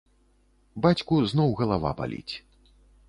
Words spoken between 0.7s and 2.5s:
Бацьку зноў галава баліць.